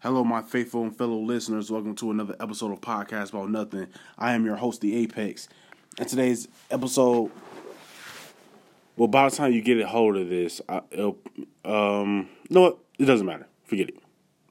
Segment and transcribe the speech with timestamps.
[0.00, 1.72] Hello, my faithful and fellow listeners.
[1.72, 3.88] Welcome to another episode of Podcast About Nothing.
[4.16, 5.48] I am your host, The Apex.
[5.98, 7.32] And today's episode,
[8.96, 10.82] well, by the time you get a hold of this, I,
[11.64, 12.78] um, you know what?
[12.96, 13.48] It doesn't matter.
[13.64, 13.98] Forget it.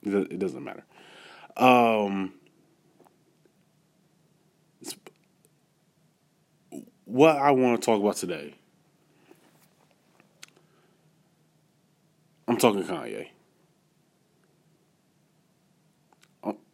[0.03, 0.83] It doesn't matter.
[1.55, 2.33] Um,
[7.05, 8.53] what I want to talk about today,
[12.49, 13.29] I'm talking Kanye.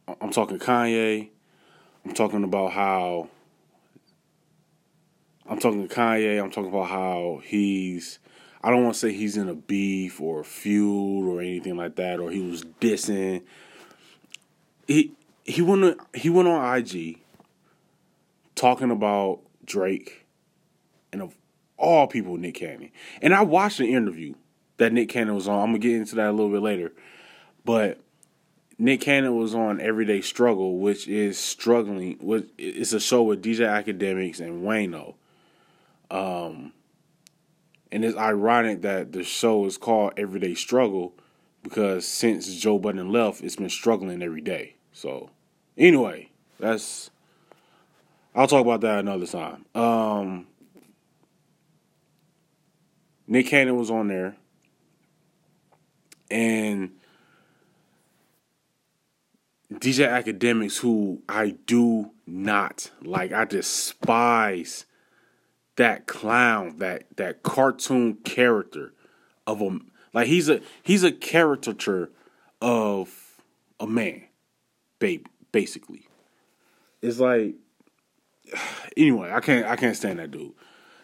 [0.08, 1.30] I'm talking Kanye.
[2.06, 3.30] I'm talking about how
[5.48, 6.42] I'm talking Kanye.
[6.42, 8.20] I'm talking about how he's.
[8.62, 11.96] I don't want to say he's in a beef or a feud or anything like
[11.98, 13.44] that, or he was dissing.
[14.88, 15.12] He
[15.44, 17.20] he went he went on IG
[18.56, 20.26] talking about Drake
[21.12, 21.36] and of
[21.78, 22.92] all people Nick Cannon.
[23.22, 24.36] And I watched an interview
[24.78, 25.60] that Nick Cannon was on.
[25.60, 26.94] I'm gonna get into that a little bit later,
[27.66, 28.00] but
[28.78, 32.18] Nick Cannon was on Everyday Struggle, which is struggling.
[32.20, 35.16] With it's a show with DJ Akademiks and Wayno.
[36.10, 36.74] Um,
[37.92, 41.14] and it's ironic that the show is called Everyday Struggle
[41.64, 44.76] because since Joe Budden left, it's been struggling every day.
[44.92, 45.30] So,
[45.78, 47.10] anyway, that's
[48.36, 49.66] I'll talk about that another time.
[49.76, 50.48] Um,
[53.28, 54.36] Nick Cannon was on there,
[56.30, 56.92] and
[59.80, 64.86] DJ Akademiks, who I do not like, I despise
[65.76, 68.94] that clown, that that cartoon character
[69.48, 69.80] of a
[70.14, 72.12] like he's a he's a caricature
[72.62, 73.42] of
[73.80, 74.24] a man,
[75.00, 76.08] babe, basically.
[77.02, 77.56] It's like
[78.98, 80.54] anyway, I can't I can't stand that dude.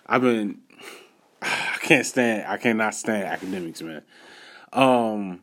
[0.05, 0.59] I've been
[1.41, 4.03] I can't stand I cannot stand Akademiks, man.
[4.71, 5.41] Um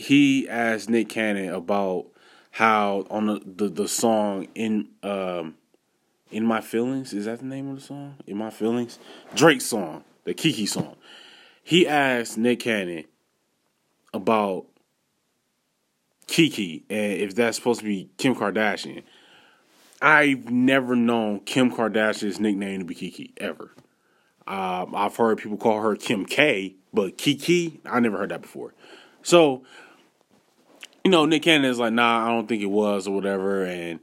[0.00, 2.06] he asked Nick Cannon about
[2.52, 5.56] how on the, the, the song in um
[6.30, 8.16] in my feelings is that the name of the song?
[8.26, 8.98] In my feelings?
[9.34, 10.96] Drake song the Kiki song.
[11.62, 13.04] He asked Nick Cannon
[14.14, 14.66] about
[16.26, 19.02] Kiki and if that's supposed to be Kim Kardashian.
[20.00, 23.70] I've never known Kim Kardashian's nickname to be Kiki ever.
[24.46, 28.72] Um, I've heard people call her Kim K but Kiki I never heard that before.
[29.22, 29.62] So
[31.04, 33.64] you know, Nick Cannon is like, nah, I don't think it was or whatever.
[33.64, 34.00] And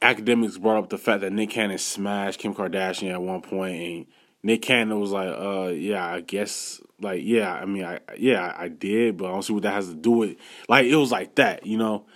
[0.00, 4.06] Akademiks brought up the fact that Nick Cannon smashed Kim Kardashian at one point, and
[4.42, 8.68] Nick Cannon was like, uh, yeah, I guess, like, yeah, I mean, I, yeah, I
[8.68, 10.36] did, but I don't see what that has to do with,
[10.68, 12.06] like, it was like that, you know.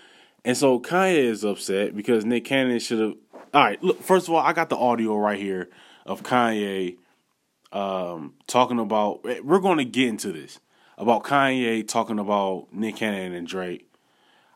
[0.44, 3.14] And so Kanye is upset because Nick Cannon should have.
[3.52, 4.02] All right, look.
[4.02, 5.70] First of all, I got the audio right here
[6.04, 6.98] of Kanye
[7.72, 9.24] um, talking about.
[9.44, 10.60] We're going to get into this
[10.98, 13.90] about Kanye talking about Nick Cannon and Drake.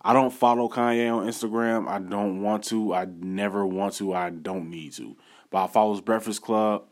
[0.03, 1.87] I don't follow Kanye on Instagram.
[1.87, 2.95] I don't want to.
[2.95, 4.15] I never want to.
[4.15, 5.17] I don't need to.
[5.51, 6.85] But I follow his Breakfast Club,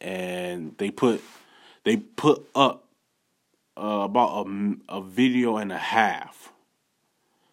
[0.00, 1.22] and they put
[1.84, 2.84] they put up
[3.76, 6.52] uh, about a, a video and a half,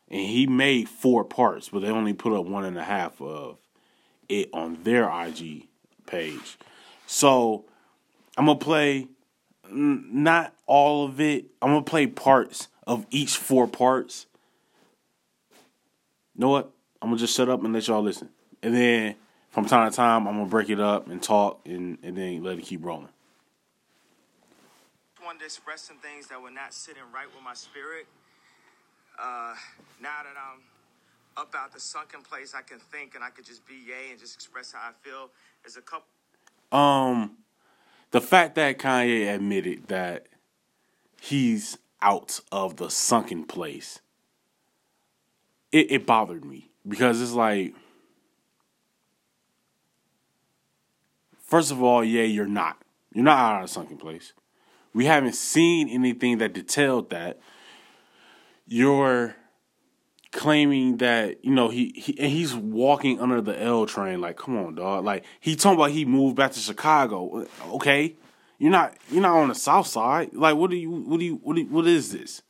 [0.09, 3.59] and he made four parts, but they only put up one and a half of
[4.27, 5.67] it on their IG
[6.07, 6.57] page.
[7.05, 7.65] So
[8.37, 9.07] I'm gonna play
[9.71, 11.45] not all of it.
[11.61, 14.25] I'm gonna play parts of each four parts.
[16.35, 16.71] You know what?
[17.01, 18.29] I'm gonna just shut up and let y'all listen,
[18.61, 19.15] and then
[19.49, 22.57] from time to time I'm gonna break it up and talk, and and then let
[22.57, 23.09] it keep rolling.
[25.23, 28.05] Wanted to express some things that were not sitting right with my spirit.
[29.17, 29.55] Uh,
[30.01, 30.61] now that I'm
[31.37, 34.19] up out the sunken place, I can think and I could just be yay and
[34.19, 35.29] just express how I feel.
[35.63, 36.07] There's a couple.
[36.71, 37.37] Um
[38.15, 40.27] the fact that Kanye admitted that
[41.19, 43.99] he's out of the sunken place,
[45.73, 47.75] it, it bothered me because it's like,
[51.41, 52.81] first of all, yeah, you're not.
[53.13, 54.31] You're not out of the sunken place.
[54.93, 57.41] We haven't seen anything that detailed that.
[58.65, 59.35] You're
[60.35, 64.19] claiming that you know he, he and he's walking under the L train.
[64.19, 65.05] Like, come on, dog.
[65.05, 67.47] Like he talking about he moved back to Chicago.
[67.67, 68.15] Okay,
[68.59, 70.33] you're not you're not on the South Side.
[70.33, 72.41] Like, what do you what do you what do you, what is this?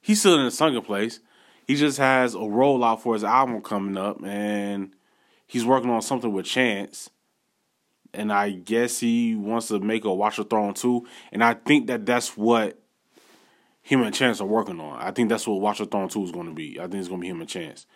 [0.00, 1.20] He's still in a sunken place.
[1.66, 4.92] He just has a rollout for his album coming up, and
[5.46, 7.10] he's working on something with Chance.
[8.12, 11.06] And I guess he wants to make a Watch the Throne too.
[11.30, 12.79] And I think that that's what
[13.82, 15.00] him and Chance are working on.
[15.00, 16.78] I think that's what Watch the Throne 2 is going to be.
[16.78, 17.86] I think it's going to be him and Chance.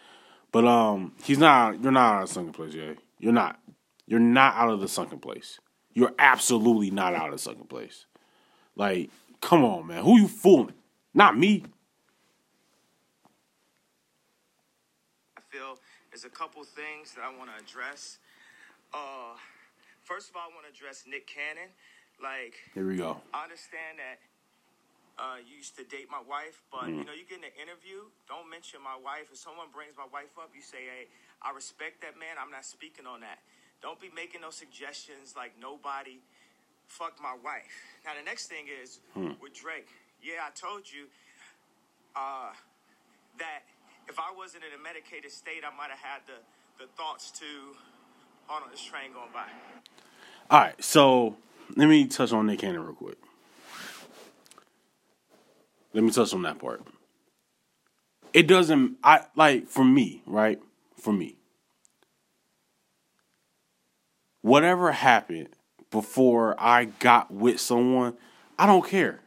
[0.53, 1.83] But um, he's not.
[1.83, 2.93] You're not out of the sunken place, yeah.
[3.19, 3.61] You're not.
[4.07, 5.59] You're not out of the sunken place.
[5.93, 8.07] You're absolutely not out of the sunken place.
[8.77, 9.11] Like,
[9.41, 10.05] come on, man.
[10.05, 10.75] Who you fooling?
[11.13, 11.65] Not me.
[15.37, 15.79] I feel
[16.11, 18.19] there's a couple things that I want to address.
[18.93, 19.37] Uh,
[20.03, 21.71] first of all, I want to address Nick Cannon.
[22.23, 23.21] Like, here we go.
[23.33, 24.19] I understand that
[25.19, 26.99] uh, you used to date my wife, but mm.
[26.99, 29.31] you know, you get in an interview, don't mention my wife.
[29.31, 31.07] If someone brings my wife up, you say, "Hey,
[31.43, 32.35] I respect that man.
[32.35, 33.39] I'm not speaking on that."
[33.83, 36.19] Don't be making no suggestions like nobody
[36.87, 37.75] fucked my wife.
[38.05, 39.39] Now the next thing is hmm.
[39.41, 39.89] with Drake.
[40.23, 41.07] Yeah, I told you
[42.17, 42.51] uh,
[43.39, 43.63] that
[44.09, 46.41] if I wasn't in a medicated state, I might have had the
[46.79, 47.47] the thoughts to
[48.47, 49.47] hold on this train going by.
[50.51, 51.37] All right, so
[51.77, 53.19] let me touch on Nick Cannon real quick.
[55.95, 56.83] Let me touch on that part.
[58.35, 60.61] It doesn't I like for me, right?
[60.97, 61.37] For me.
[64.43, 65.49] Whatever happened
[65.91, 68.15] before I got with someone,
[68.59, 69.21] I don't care.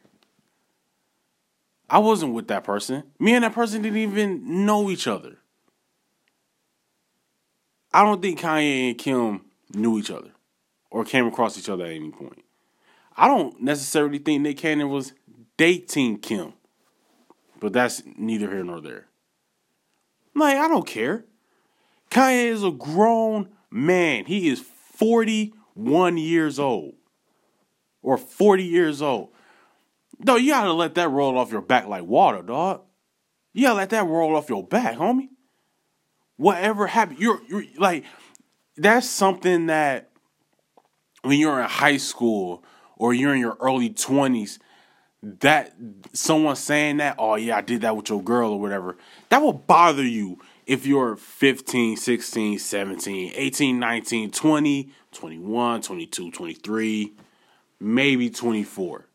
[1.89, 3.03] I wasn't with that person.
[3.17, 5.37] Me and that person didn't even know each other.
[7.93, 10.31] I don't think Kanye and Kim knew each other
[10.91, 12.43] or came across each other at any point.
[13.15, 15.13] I don't necessarily think Nick Cannon was
[15.55, 16.53] dating Kim,
[17.59, 19.07] but that's neither here nor there.
[20.35, 21.25] Like, I don't care.
[22.11, 24.25] Kanye is a grown man.
[24.25, 26.93] He is 41 years old
[28.01, 29.29] or 40 years old.
[30.19, 32.81] No, you gotta let that roll off your back like water, dog.
[33.53, 35.29] You gotta let that roll off your back, homie.
[36.37, 38.05] Whatever happened, you're you're like
[38.77, 40.09] that's something that
[41.21, 42.63] when you're in high school
[42.95, 44.59] or you're in your early 20s,
[45.39, 45.73] that
[46.13, 48.97] someone saying that, oh yeah, I did that with your girl or whatever,
[49.29, 57.13] that will bother you if you're 15, 16, 17, 18, 19, 20, 21, 22, 23,
[57.79, 59.05] maybe 24.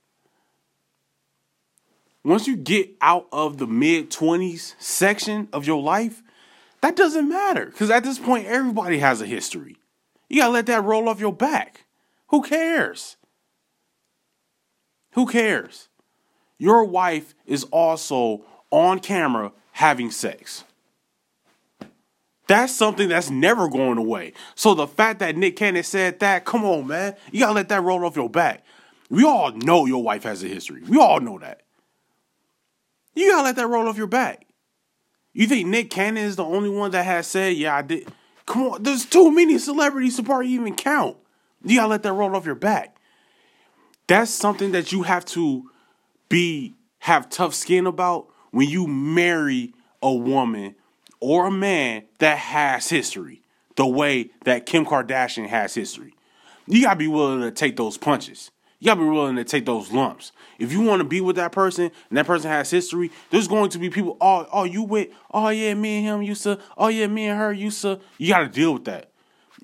[2.24, 6.22] Once you get out of the mid 20s section of your life,
[6.80, 9.76] that doesn't matter because at this point, everybody has a history.
[10.28, 11.84] You gotta let that roll off your back.
[12.28, 13.16] Who cares?
[15.12, 15.88] Who cares?
[16.62, 20.62] Your wife is also on camera having sex.
[22.46, 24.34] That's something that's never going away.
[24.54, 27.16] So the fact that Nick Cannon said that, come on, man.
[27.32, 28.64] You gotta let that roll off your back.
[29.10, 30.84] We all know your wife has a history.
[30.86, 31.62] We all know that.
[33.16, 34.46] You gotta let that roll off your back.
[35.32, 38.06] You think Nick Cannon is the only one that has said, yeah, I did.
[38.46, 41.16] Come on, there's too many celebrities to probably even count.
[41.64, 42.96] You gotta let that roll off your back.
[44.06, 45.71] That's something that you have to
[46.32, 50.74] be have tough skin about when you marry a woman
[51.20, 53.42] or a man that has history,
[53.76, 56.14] the way that Kim Kardashian has history.
[56.66, 58.50] You gotta be willing to take those punches.
[58.78, 60.32] You gotta be willing to take those lumps.
[60.58, 63.68] If you want to be with that person and that person has history, there's going
[63.70, 64.16] to be people.
[64.20, 65.08] Oh, oh, you with?
[65.32, 66.58] Oh yeah, me and him used to.
[66.78, 68.00] Oh yeah, me and her used to.
[68.16, 69.10] You got to deal with that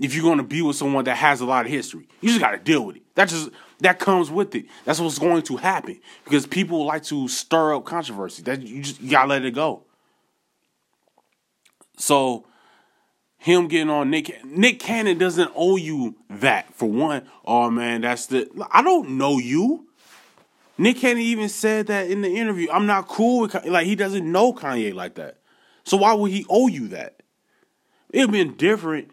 [0.00, 2.08] if you're to be with someone that has a lot of history.
[2.20, 3.02] You just got to deal with it.
[3.14, 3.50] That just
[3.80, 4.66] that comes with it.
[4.84, 8.42] That's what's going to happen because people like to stir up controversy.
[8.42, 9.84] That you just you got to let it go.
[11.96, 12.46] So
[13.38, 17.28] him getting on Nick Nick Cannon doesn't owe you that for one.
[17.44, 19.86] Oh man, that's the I don't know you.
[20.76, 22.68] Nick Cannon even said that in the interview.
[22.70, 25.38] I'm not cool with like he doesn't know Kanye like that.
[25.84, 27.22] So why would he owe you that?
[28.10, 29.10] It'd been different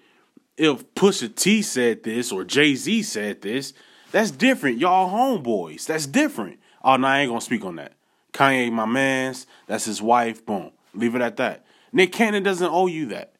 [0.57, 3.73] if Pusha T said this or Jay Z said this,
[4.15, 4.77] that's different.
[4.77, 5.87] Y'all homeboys.
[5.87, 6.61] That's different.
[6.81, 7.91] Oh no, I ain't gonna speak on that.
[8.31, 10.45] Kanye, my man's, that's his wife.
[10.45, 10.71] Boom.
[10.93, 11.65] Leave it at that.
[11.91, 13.33] Nick Cannon doesn't owe you that.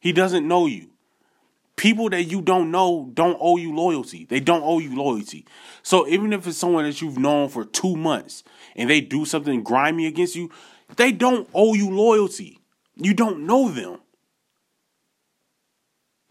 [0.00, 0.88] He doesn't know you.
[1.76, 4.24] People that you don't know don't owe you loyalty.
[4.24, 5.44] They don't owe you loyalty.
[5.82, 8.42] So even if it's someone that you've known for two months
[8.74, 10.50] and they do something grimy against you,
[10.96, 12.58] they don't owe you loyalty.
[12.96, 13.98] You don't know them.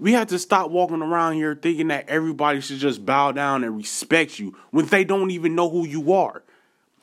[0.03, 3.77] We have to stop walking around here thinking that everybody should just bow down and
[3.77, 6.43] respect you when they don't even know who you are.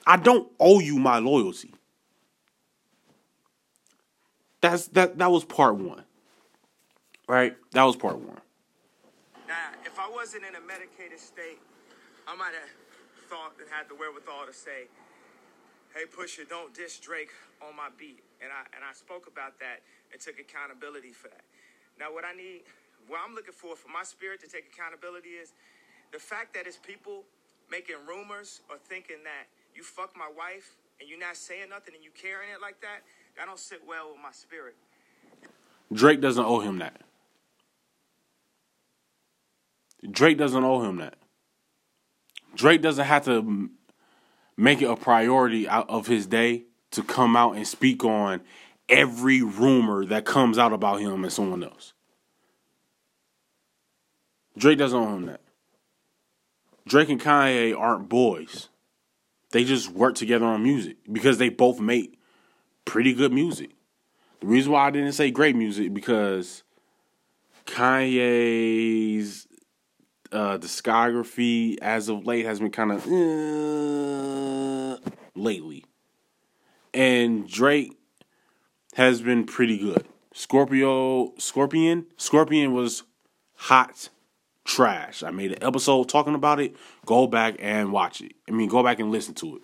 [0.06, 1.72] I don't owe you my loyalty.
[4.60, 6.04] That's that that was part 1.
[7.26, 7.56] Right?
[7.72, 8.38] That was part 1.
[9.48, 9.54] Now,
[9.86, 11.58] if I wasn't in a medicated state,
[12.28, 12.68] I might have
[13.30, 14.88] thought and had the wherewithal to say,
[15.94, 19.80] "Hey, Pusha, don't diss Drake on my beat." And I and I spoke about that
[20.12, 21.44] and took accountability for that.
[21.98, 22.64] Now, what I need
[23.08, 25.52] what I'm looking for for my spirit to take accountability is
[26.12, 27.24] the fact that it's people
[27.70, 32.04] making rumors or thinking that you fuck my wife and you're not saying nothing and
[32.04, 33.02] you carrying it like that,
[33.36, 34.74] that don't sit well with my spirit.
[35.92, 37.00] Drake doesn't owe him that.
[40.10, 41.14] Drake doesn't owe him that.
[42.54, 43.70] Drake doesn't have to
[44.56, 48.40] make it a priority out of his day to come out and speak on
[48.88, 51.92] every rumor that comes out about him and someone else.
[54.60, 55.40] Drake doesn't own that.
[56.86, 58.68] Drake and Kanye aren't boys.
[59.52, 62.20] They just work together on music because they both make
[62.84, 63.70] pretty good music.
[64.40, 66.62] The reason why I didn't say great music because
[67.66, 69.46] Kanye's
[70.30, 74.98] uh, discography as of late has been kind of uh,
[75.34, 75.84] lately,
[76.92, 77.98] and Drake
[78.94, 80.06] has been pretty good.
[80.34, 83.04] Scorpio, Scorpion, Scorpion was
[83.56, 84.10] hot
[84.70, 85.22] trash.
[85.22, 86.76] I made an episode talking about it.
[87.04, 88.32] Go back and watch it.
[88.48, 89.62] I mean, go back and listen to it.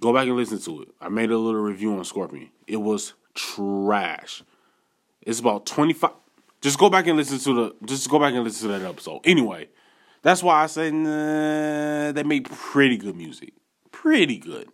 [0.00, 0.88] Go back and listen to it.
[1.00, 2.50] I made a little review on Scorpion.
[2.66, 4.42] It was trash.
[5.22, 6.10] It's about 25
[6.66, 9.20] just go back and listen to the just go back and listen to that episode.
[9.24, 9.68] Anyway,
[10.22, 13.52] that's why I say nah, they make pretty good music.
[13.92, 14.68] Pretty good.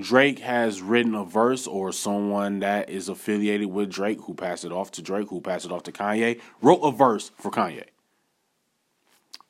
[0.00, 4.72] Drake has written a verse or someone that is affiliated with Drake who passed it
[4.72, 7.84] off to Drake, who passed it off to Kanye, wrote a verse for Kanye.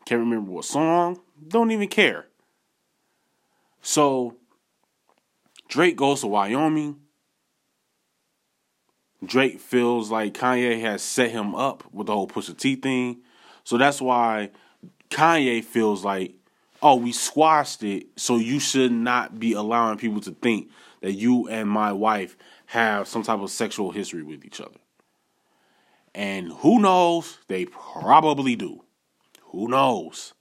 [0.05, 2.27] Can't remember what song, don't even care.
[3.81, 4.37] So
[5.69, 7.01] Drake goes to Wyoming.
[9.25, 13.23] Drake feels like Kanye has set him up with the whole Pusha T thing.
[13.65, 14.51] So that's why
[15.11, 16.35] Kanye feels like
[16.85, 21.49] oh, we squashed it, so you should not be allowing people to think that you
[21.49, 22.37] and my wife
[22.67, 24.79] have some type of sexual history with each other.
[26.15, 27.39] And who knows?
[27.49, 28.85] They probably do.
[29.47, 30.35] Who knows?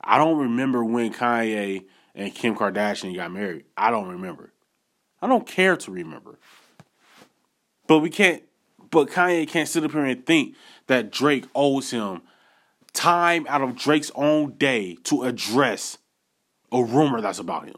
[0.00, 3.64] I don't remember when Kanye and Kim Kardashian got married.
[3.76, 4.52] I don't remember.
[5.20, 6.38] I don't care to remember.
[7.88, 8.44] But we can't,
[8.90, 10.54] but Kanye can't sit up here and think
[10.86, 12.22] that Drake owes him
[12.96, 15.98] time out of Drake's own day to address
[16.72, 17.76] a rumor that's about him.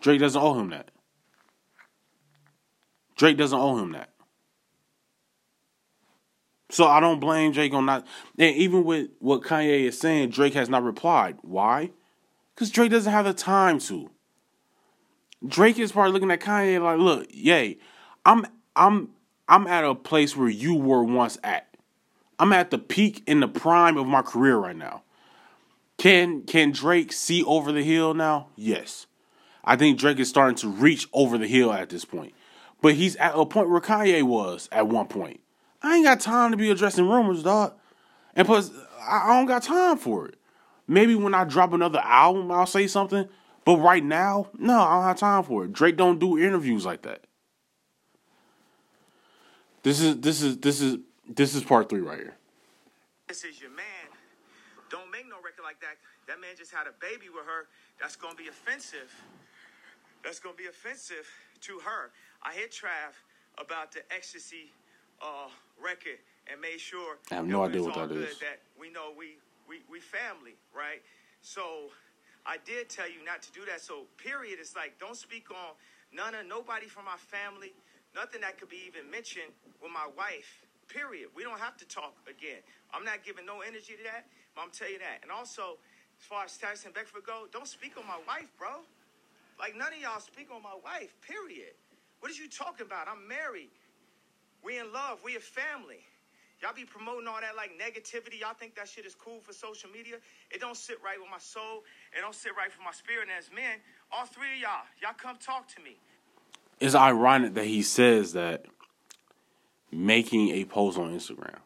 [0.00, 0.90] Drake doesn't owe him that.
[3.16, 4.10] Drake doesn't owe him that.
[6.70, 8.06] So I don't blame Drake on not.
[8.38, 11.38] And even with what Kanye is saying, Drake has not replied.
[11.42, 11.90] Why?
[12.54, 14.10] Because Drake doesn't have the time to.
[15.46, 17.78] Drake is probably looking at Kanye like, look, yay,
[18.24, 18.46] I'm
[18.76, 19.10] I'm
[19.48, 21.67] I'm at a place where you were once at.
[22.38, 25.02] I'm at the peak in the prime of my career right now.
[25.96, 28.48] Can can Drake see over the hill now?
[28.56, 29.06] Yes.
[29.64, 32.32] I think Drake is starting to reach over the hill at this point.
[32.80, 35.40] But he's at a point where Kanye was at one point.
[35.82, 37.74] I ain't got time to be addressing rumors, dog.
[38.34, 40.36] And plus, I don't got time for it.
[40.86, 43.28] Maybe when I drop another album, I'll say something.
[43.64, 45.72] But right now, no, I don't have time for it.
[45.72, 47.24] Drake don't do interviews like that.
[49.82, 52.34] This is this is this is this is part three right here.
[53.28, 54.08] This is your man.
[54.90, 55.96] Don't make no record like that.
[56.26, 57.68] That man just had a baby with her.
[58.00, 59.12] That's gonna be offensive.
[60.24, 61.28] That's gonna be offensive
[61.62, 62.10] to her.
[62.42, 63.12] I hit Trav
[63.58, 64.72] about the ecstasy
[65.20, 65.48] uh,
[65.82, 66.18] record
[66.50, 68.38] and made sure I have no idea what that is.
[68.38, 68.40] that.
[68.40, 69.36] That we know we
[69.68, 71.02] we we family, right?
[71.42, 71.90] So
[72.46, 73.80] I did tell you not to do that.
[73.80, 74.58] So period.
[74.60, 75.76] It's like don't speak on
[76.12, 77.74] none of nobody from my family,
[78.14, 80.64] nothing that could be even mentioned with my wife.
[80.88, 81.28] Period.
[81.36, 82.64] We don't have to talk again.
[82.92, 84.26] I'm not giving no energy to that,
[84.56, 85.20] but I'm telling you that.
[85.22, 85.76] And also,
[86.18, 88.82] as far as Tyson Beckford go, don't speak on my wife, bro.
[89.58, 91.14] Like none of y'all speak on my wife.
[91.20, 91.76] Period.
[92.20, 93.06] What is you talking about?
[93.06, 93.70] I'm married.
[94.64, 95.18] We in love.
[95.24, 96.02] We a family.
[96.60, 98.40] Y'all be promoting all that like negativity.
[98.40, 100.16] Y'all think that shit is cool for social media.
[100.50, 101.84] It don't sit right with my soul.
[102.16, 103.28] It don't sit right for my spirit.
[103.30, 103.78] And as men,
[104.10, 105.98] all three of y'all, y'all come talk to me.
[106.80, 108.66] It's ironic that he says that
[109.90, 111.56] making a post on Instagram.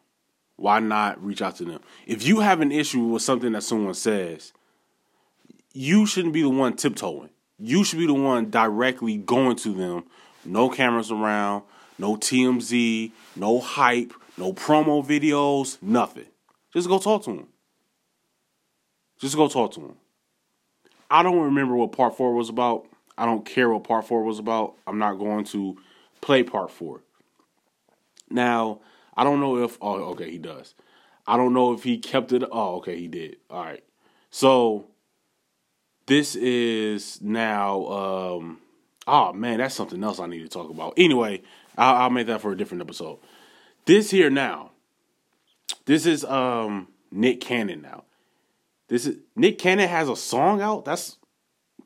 [0.55, 1.81] Why not reach out to them?
[2.05, 4.53] If you have an issue with something that someone says,
[5.73, 7.29] you shouldn't be the one tiptoeing.
[7.59, 10.05] You should be the one directly going to them.
[10.45, 11.63] No cameras around,
[11.97, 16.25] no TMZ, no hype, no promo videos, nothing.
[16.73, 17.47] Just go talk to them.
[19.19, 19.95] Just go talk to them.
[21.09, 22.87] I don't remember what part four was about.
[23.17, 24.75] I don't care what part four was about.
[24.87, 25.77] I'm not going to
[26.21, 27.01] play part four.
[28.33, 28.79] Now,
[29.15, 30.73] I don't know if oh okay he does.
[31.25, 32.43] I don't know if he kept it.
[32.51, 33.37] Oh okay he did.
[33.49, 33.83] All right.
[34.29, 34.87] So
[36.07, 37.85] this is now.
[37.87, 38.59] um
[39.05, 40.93] Oh man, that's something else I need to talk about.
[40.97, 41.41] Anyway,
[41.77, 43.19] I'll, I'll make that for a different episode.
[43.85, 44.71] This here now.
[45.85, 48.05] This is um Nick Cannon now.
[48.87, 50.85] This is Nick Cannon has a song out.
[50.85, 51.17] That's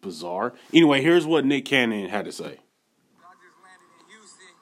[0.02, 0.54] bizarre.
[0.74, 2.46] Anyway, here's what Nick Cannon had to say.
[2.46, 4.54] I just landed in Houston.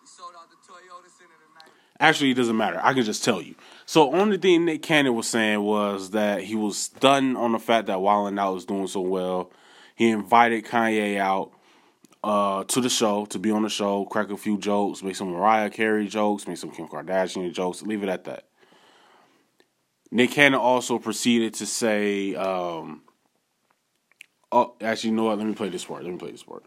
[0.00, 1.74] We sold out the Toyota Center tonight.
[2.00, 2.80] Actually, it doesn't matter.
[2.82, 3.54] I can just tell you.
[3.86, 7.86] So, only thing Nick Cannon was saying was that he was stunned on the fact
[7.86, 9.52] that Wild 'N Out was doing so well.
[9.94, 11.52] He invited Kanye out
[12.24, 15.30] uh, to the show to be on the show, crack a few jokes, make some
[15.30, 17.82] Mariah Carey jokes, make some Kim Kardashian jokes.
[17.82, 18.46] Leave it at that.
[20.10, 23.02] Nick Cannon also proceeded to say, um,
[24.50, 25.38] "Oh, actually, you know what?
[25.38, 26.02] Let me play this part.
[26.02, 26.64] Let me play this part."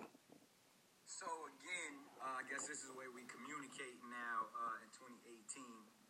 [1.05, 5.63] So again, uh, I guess this is the way we communicate now uh, in 2018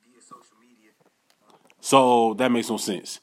[0.04, 0.92] via social media.
[1.88, 3.22] So that makes no sense.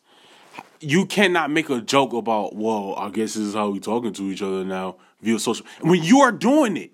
[0.80, 4.22] You cannot make a joke about, well, I guess this is how we talking to
[4.30, 5.66] each other now via social.
[5.82, 6.92] When you are doing it,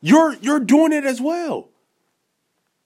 [0.00, 1.70] you're you're doing it as well.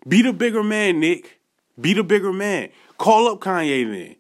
[0.08, 1.40] Be the bigger man, Nick.
[1.78, 2.70] Be the bigger man.
[2.96, 4.16] Call up Kanye then.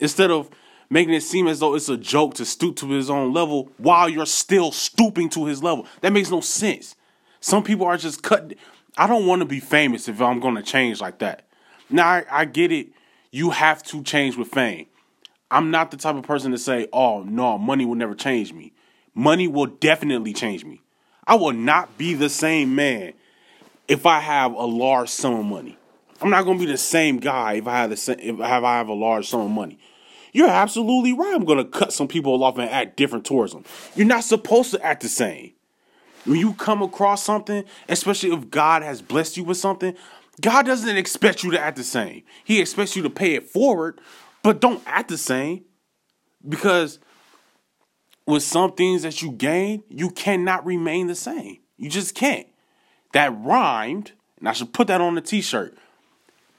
[0.00, 0.48] Instead of
[0.88, 4.08] making it seem as though it's a joke to stoop to his own level while
[4.08, 5.86] you're still stooping to his level.
[6.00, 6.96] That makes no sense.
[7.40, 8.54] Some people are just cut.
[8.96, 11.44] I don't want to be famous if I'm going to change like that.
[11.90, 12.88] Now, I, I get it.
[13.30, 14.86] You have to change with fame.
[15.50, 18.72] I'm not the type of person to say, oh, no, money will never change me.
[19.14, 20.80] Money will definitely change me.
[21.26, 23.12] I will not be the same man
[23.88, 25.78] if I have a large sum of money.
[26.20, 28.48] I'm not going to be the same guy if I have the same, if I
[28.48, 29.78] have, I have a large sum of money.
[30.32, 31.34] You're absolutely right.
[31.34, 33.64] I'm going to cut some people off and act different towards them.
[33.94, 35.52] You're not supposed to act the same.
[36.24, 39.94] When you come across something, especially if God has blessed you with something,
[40.40, 42.22] God doesn't expect you to act the same.
[42.44, 44.00] He expects you to pay it forward,
[44.42, 45.64] but don't act the same.
[46.46, 46.98] Because
[48.26, 51.58] with some things that you gain, you cannot remain the same.
[51.76, 52.46] You just can't.
[53.12, 55.76] That rhymed, and I should put that on the t-shirt.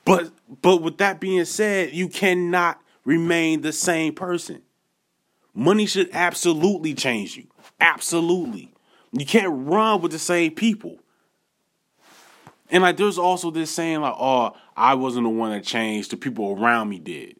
[0.05, 4.61] But but with that being said, you cannot remain the same person.
[5.53, 7.47] Money should absolutely change you.
[7.79, 8.71] Absolutely.
[9.11, 10.99] You can't run with the same people.
[12.69, 16.17] And like there's also this saying like, oh, I wasn't the one that changed, the
[16.17, 17.35] people around me did.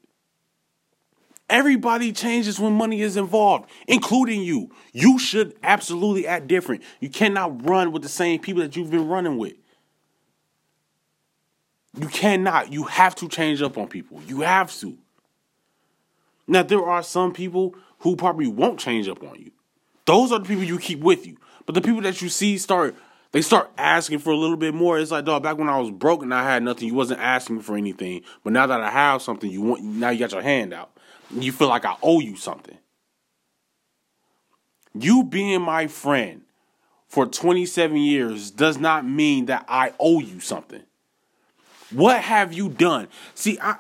[1.48, 4.72] Everybody changes when money is involved, including you.
[4.94, 6.84] You should absolutely act different.
[7.00, 9.54] You cannot run with the same people that you've been running with.
[12.00, 12.74] You cannot.
[12.74, 14.22] You have to change up on people.
[14.28, 14.98] You have to.
[16.48, 19.52] Now, there are some people who probably won't change up on you.
[20.06, 21.38] Those are the people you keep with you.
[21.66, 22.96] But the people that you see start,
[23.36, 24.98] they start asking for a little bit more.
[24.98, 27.60] It's like, dog, back when I was broke and I had nothing, you wasn't asking
[27.64, 28.22] for anything.
[28.46, 30.98] But now that I have something, you want, now you got your hand out.
[31.30, 32.78] You feel like I owe you something.
[34.98, 36.44] You being my friend
[37.10, 40.84] for 27 years does not mean that I owe you something.
[41.92, 43.10] What have you done?
[43.34, 43.76] See, I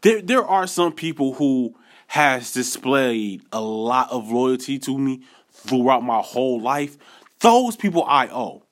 [0.00, 1.76] there there are some people who
[2.08, 6.96] has displayed a lot of loyalty to me throughout my whole life.
[7.40, 8.64] Those people I owe.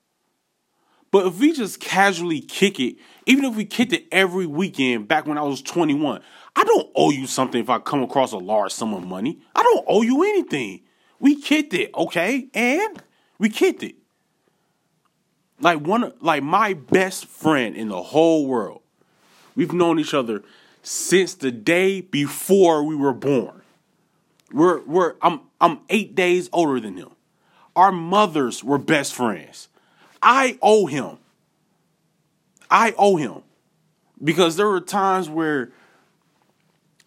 [1.11, 5.25] But if we just casually kick it, even if we kicked it every weekend back
[5.25, 6.21] when I was 21,
[6.55, 9.39] I don't owe you something if I come across a large sum of money.
[9.55, 10.81] I don't owe you anything.
[11.19, 12.47] We kicked it, okay?
[12.53, 13.01] And
[13.39, 13.95] we kicked it.
[15.59, 18.81] Like one like my best friend in the whole world.
[19.55, 20.43] We've known each other
[20.83, 23.61] since the day before we were born.
[24.53, 27.09] We're we're I'm I'm 8 days older than him.
[27.75, 29.67] Our mothers were best friends.
[30.21, 31.17] I owe him.
[32.69, 33.43] I owe him.
[34.21, 35.71] Because there were times where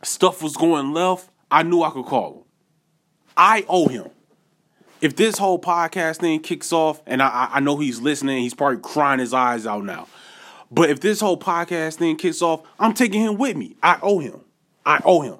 [0.02, 2.42] stuff was going left, I knew I could call him.
[3.36, 4.08] I owe him.
[5.00, 8.78] If this whole podcast thing kicks off, and I, I know he's listening, he's probably
[8.78, 10.06] crying his eyes out now.
[10.70, 13.76] But if this whole podcast thing kicks off, I'm taking him with me.
[13.82, 14.40] I owe him.
[14.86, 15.38] I owe him.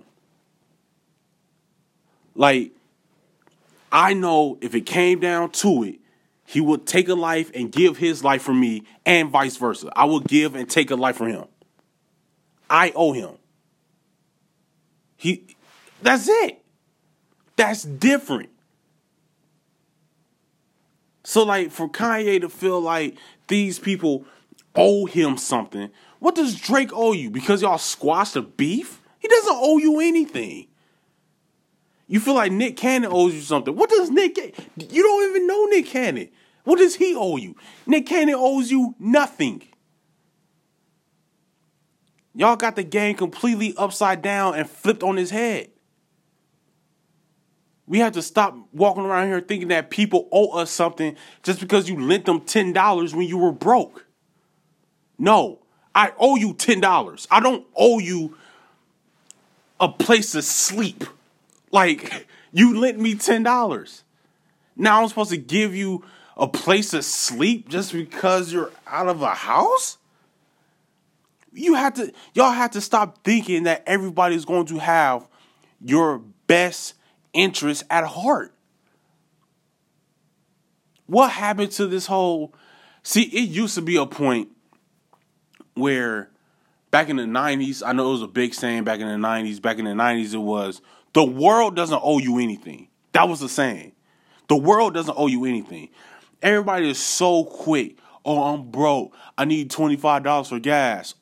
[2.35, 2.73] Like,
[3.93, 6.01] I know if it came down to it,
[6.47, 9.93] he would take a life and give his life for me, and vice versa.
[9.95, 11.45] I will give and take a life for him.
[12.69, 13.33] I owe him.
[15.17, 15.57] He
[16.01, 16.65] that's it.
[17.57, 18.49] That's different.
[21.23, 23.17] So like for Kanye to feel like
[23.49, 24.25] these people
[24.75, 27.31] owe him something, what does Drake owe you?
[27.31, 29.01] Because y'all squashed a beef?
[29.19, 30.67] He doesn't owe you anything.
[32.13, 33.75] You feel like Nick Cannon owes you something.
[33.75, 36.29] What does Nick You don't even know Nick Cannon.
[36.65, 37.57] What does he owe you?
[37.87, 39.63] Nick Cannon owes you nothing.
[42.35, 45.71] Y'all got the game completely upside down and flipped on his head.
[47.87, 51.89] We have to stop walking around here thinking that people owe us something just because
[51.89, 54.05] you lent them $10 when you were broke.
[55.19, 55.61] No,
[55.95, 57.27] I owe you $10.
[57.31, 58.37] I don't owe you
[59.81, 61.05] a place to sleep.
[61.73, 64.03] Like, you lent me $10.
[64.77, 66.05] Now I'm supposed to give you
[66.37, 69.99] a place to sleep just because you're out of a house?
[71.53, 75.29] You have to y'all have to stop thinking that everybody's going to have
[75.85, 76.95] your best
[77.33, 78.55] interest at heart.
[81.07, 82.55] what happened to this whole?
[83.03, 84.49] See, it used to be a point
[85.75, 86.31] where
[86.91, 89.61] back in the 90s, I know it was a big saying back in the 90s.
[89.61, 90.81] Back in the 90s, it was
[91.13, 92.89] the world doesn't owe you anything.
[93.13, 93.93] That was the saying.
[94.49, 95.89] The world doesn't owe you anything.
[96.43, 97.99] Everybody is so quick.
[98.25, 99.15] Oh, I'm broke.
[99.37, 101.15] I need $25 for gas.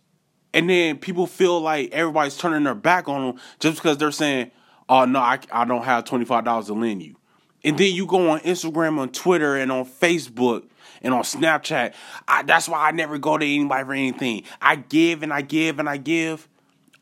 [0.52, 4.50] And then people feel like everybody's turning their back on them just because they're saying,
[4.88, 7.16] oh, no, I, I don't have $25 to lend you.
[7.62, 10.64] And then you go on Instagram, on Twitter, and on Facebook,
[11.02, 11.92] and on Snapchat.
[12.26, 14.44] I, that's why I never go to anybody for anything.
[14.60, 16.48] I give and I give and I give.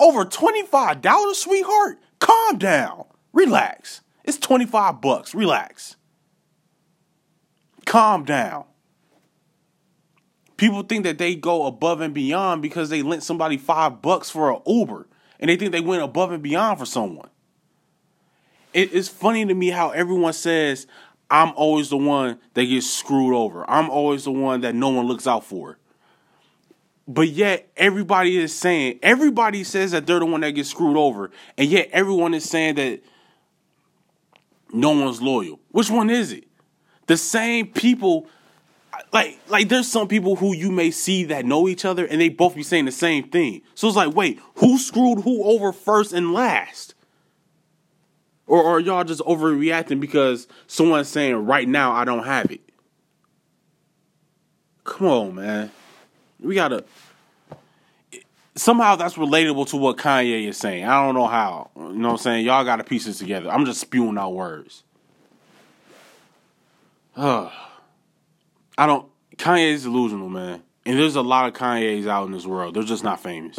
[0.00, 1.98] Over $25, sweetheart?
[2.18, 3.04] Calm down.
[3.32, 4.02] Relax.
[4.24, 5.34] It's 25 bucks.
[5.34, 5.96] Relax.
[7.86, 8.64] Calm down.
[10.56, 14.52] People think that they go above and beyond because they lent somebody five bucks for
[14.52, 15.06] an Uber
[15.38, 17.30] and they think they went above and beyond for someone.
[18.74, 20.86] it's funny to me how everyone says,
[21.30, 23.68] I'm always the one that gets screwed over.
[23.70, 25.78] I'm always the one that no one looks out for.
[27.10, 31.30] But yet everybody is saying, everybody says that they're the one that gets screwed over.
[31.56, 33.00] And yet everyone is saying that
[34.74, 35.58] no one's loyal.
[35.70, 36.44] Which one is it?
[37.06, 38.28] The same people
[39.12, 42.28] like like there's some people who you may see that know each other and they
[42.28, 43.62] both be saying the same thing.
[43.74, 46.94] So it's like, wait, who screwed who over first and last?
[48.46, 52.60] Or are y'all just overreacting because someone's saying right now I don't have it?
[54.84, 55.70] Come on, man.
[56.40, 56.84] We gotta
[58.56, 60.84] somehow that's relatable to what Kanye is saying.
[60.84, 61.70] I don't know how.
[61.76, 62.46] You know what I'm saying?
[62.46, 63.50] Y'all gotta piece this together.
[63.50, 64.82] I'm just spewing out words.
[67.16, 67.50] Uh,
[68.78, 70.62] I don't Kanye is delusional, man.
[70.84, 72.74] And there's a lot of Kanye's out in this world.
[72.74, 73.58] They're just not famous.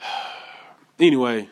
[0.98, 1.48] anyway,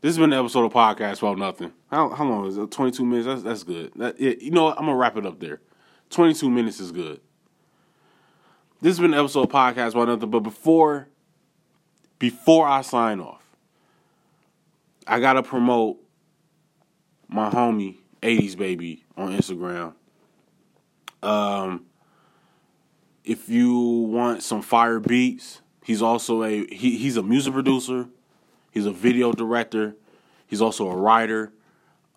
[0.00, 1.72] this has been an episode of podcast about nothing.
[1.90, 2.70] How, how long is it?
[2.70, 3.26] Twenty two minutes.
[3.26, 3.92] That's that's good.
[3.96, 4.78] That, yeah, you know what?
[4.78, 5.60] I'm gonna wrap it up there.
[6.10, 7.20] Twenty two minutes is good.
[8.80, 10.30] This has been an episode of podcast about nothing.
[10.30, 11.08] But before
[12.18, 13.42] before I sign off,
[15.06, 15.98] I gotta promote
[17.28, 19.94] my homie 80s baby on Instagram.
[21.22, 21.86] Um,
[23.24, 28.08] if you want some fire beats, he's also a he, he's a music producer.
[28.70, 29.96] He's a video director.
[30.46, 31.52] He's also a writer.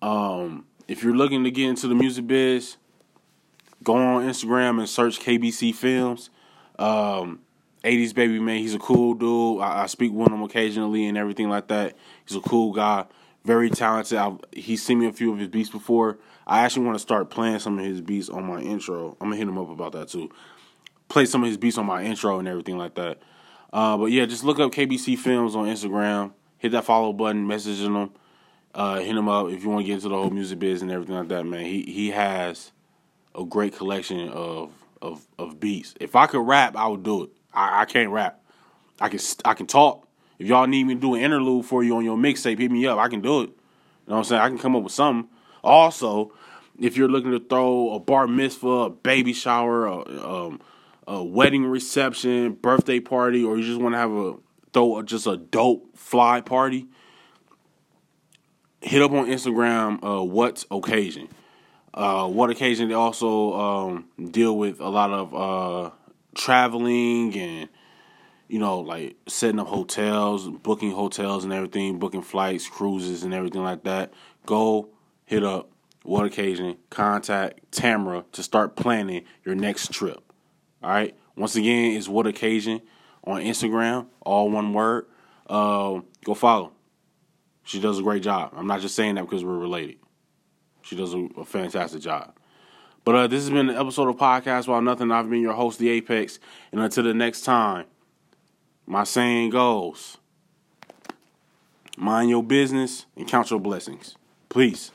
[0.02, 2.76] Um, if you're looking to get into the music biz,
[3.82, 6.30] go on Instagram and search KBC Films.
[6.78, 7.40] Um,
[7.84, 9.60] 80s baby man, he's a cool dude.
[9.60, 11.96] I, I, speak with him occasionally and everything like that.
[12.26, 13.06] He's a cool guy,
[13.44, 14.18] very talented.
[14.18, 16.18] I've, he's seen me a few of his beats before.
[16.46, 19.16] I actually want to start playing some of his beats on my intro.
[19.20, 20.30] I'm gonna hit him up about that too.
[21.08, 23.18] Play some of his beats on my intro and everything like that.
[23.72, 27.96] Uh, but yeah, just look up KBC Films on Instagram hit that follow button, messaging
[27.96, 28.10] him,
[28.74, 30.90] uh, hit him up if you want to get into the whole music biz and
[30.90, 31.64] everything like that, man.
[31.64, 32.72] He he has
[33.34, 35.94] a great collection of of of beats.
[36.00, 37.30] If I could rap, I would do it.
[37.52, 38.42] I, I can't rap.
[39.00, 40.06] I can I can talk.
[40.38, 42.86] If y'all need me to do an interlude for you on your mixtape, hit me
[42.86, 42.98] up.
[42.98, 43.50] I can do it.
[43.50, 44.42] You know what I'm saying?
[44.42, 45.28] I can come up with something.
[45.64, 46.32] Also,
[46.78, 50.60] if you're looking to throw a bar mitzvah, a baby shower, a, um,
[51.06, 54.34] a wedding reception, birthday party, or you just want to have a
[54.72, 56.86] throw just a dope fly party,
[58.80, 60.02] hit up on Instagram.
[60.04, 61.28] Uh, what occasion?
[61.94, 62.88] Uh, what occasion?
[62.88, 65.90] They also um, deal with a lot of uh,
[66.34, 67.68] traveling and
[68.48, 73.62] you know like setting up hotels, booking hotels and everything, booking flights, cruises and everything
[73.62, 74.12] like that.
[74.46, 74.90] Go
[75.24, 75.70] hit up
[76.08, 76.78] what occasion?
[76.88, 80.32] Contact Tamara to start planning your next trip.
[80.82, 81.14] All right.
[81.36, 82.80] Once again, is what occasion
[83.24, 85.04] on Instagram, all one word.
[85.46, 86.72] Uh, go follow.
[87.62, 88.54] She does a great job.
[88.56, 89.96] I'm not just saying that because we're related.
[90.88, 92.34] She does a, a fantastic job.
[93.04, 95.12] But uh, this has been an episode of Podcast About Nothing.
[95.12, 96.38] I've been your host, The Apex.
[96.72, 97.84] And until the next time,
[98.86, 100.16] my saying goes
[101.98, 104.16] mind your business and count your blessings.
[104.48, 104.90] Please.